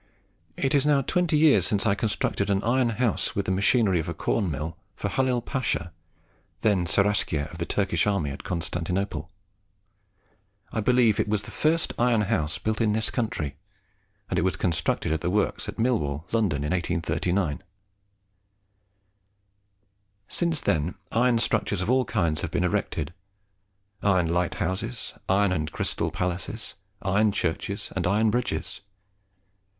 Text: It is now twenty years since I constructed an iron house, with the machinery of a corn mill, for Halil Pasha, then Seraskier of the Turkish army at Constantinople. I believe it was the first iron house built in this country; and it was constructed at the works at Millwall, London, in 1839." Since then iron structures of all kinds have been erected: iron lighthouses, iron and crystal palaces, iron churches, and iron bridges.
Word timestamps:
It 0.57 0.73
is 0.73 0.83
now 0.83 1.03
twenty 1.03 1.37
years 1.37 1.67
since 1.67 1.85
I 1.85 1.93
constructed 1.93 2.49
an 2.49 2.63
iron 2.63 2.89
house, 2.89 3.35
with 3.35 3.45
the 3.45 3.51
machinery 3.51 3.99
of 3.99 4.09
a 4.09 4.15
corn 4.15 4.49
mill, 4.49 4.75
for 4.95 5.09
Halil 5.09 5.43
Pasha, 5.43 5.93
then 6.61 6.87
Seraskier 6.87 7.51
of 7.51 7.59
the 7.59 7.67
Turkish 7.67 8.07
army 8.07 8.31
at 8.31 8.43
Constantinople. 8.43 9.29
I 10.71 10.79
believe 10.79 11.19
it 11.19 11.27
was 11.29 11.43
the 11.43 11.51
first 11.51 11.93
iron 11.99 12.21
house 12.21 12.57
built 12.57 12.81
in 12.81 12.93
this 12.93 13.11
country; 13.11 13.57
and 14.27 14.39
it 14.39 14.41
was 14.41 14.55
constructed 14.55 15.11
at 15.11 15.21
the 15.21 15.29
works 15.29 15.69
at 15.69 15.77
Millwall, 15.77 16.25
London, 16.31 16.63
in 16.63 16.71
1839." 16.71 17.61
Since 20.27 20.61
then 20.61 20.95
iron 21.11 21.37
structures 21.37 21.83
of 21.83 21.91
all 21.91 22.05
kinds 22.05 22.41
have 22.41 22.49
been 22.49 22.63
erected: 22.63 23.13
iron 24.01 24.33
lighthouses, 24.33 25.13
iron 25.29 25.51
and 25.51 25.71
crystal 25.71 26.09
palaces, 26.09 26.73
iron 27.03 27.31
churches, 27.31 27.91
and 27.95 28.07
iron 28.07 28.31
bridges. 28.31 28.81